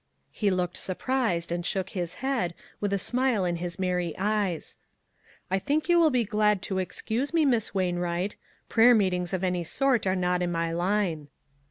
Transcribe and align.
He 0.31 0.49
looked 0.49 0.77
surprised, 0.77 1.51
and 1.51 1.63
shook 1.63 1.91
his 1.91 2.15
head, 2.25 2.55
with 2.79 2.91
a 2.91 2.97
smile 2.97 3.45
in 3.45 3.57
his 3.57 3.77
merry 3.77 4.15
eyes:" 4.17 4.79
I 5.51 5.59
.think 5.59 5.89
you 5.89 5.99
will 5.99 6.09
be 6.09 6.23
glad 6.23 6.63
to 6.63 6.79
excuse 6.79 7.35
me, 7.35 7.45
Miss 7.45 7.75
Wainwright; 7.75 8.35
prayer 8.67 8.95
meetings 8.95 9.31
of 9.31 9.43
any 9.43 9.63
sort 9.63 10.07
are 10.07 10.15
not 10.15 10.41
in 10.41 10.51
my 10.51 10.71
line." 10.71 11.27